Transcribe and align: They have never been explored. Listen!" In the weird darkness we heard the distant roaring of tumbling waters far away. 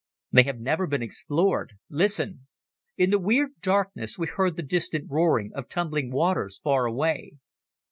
They 0.31 0.41
have 0.45 0.59
never 0.59 0.87
been 0.87 1.03
explored. 1.03 1.73
Listen!" 1.87 2.47
In 2.97 3.11
the 3.11 3.19
weird 3.19 3.61
darkness 3.61 4.17
we 4.17 4.25
heard 4.25 4.55
the 4.55 4.63
distant 4.63 5.05
roaring 5.11 5.51
of 5.53 5.69
tumbling 5.69 6.09
waters 6.09 6.57
far 6.63 6.87
away. 6.87 7.33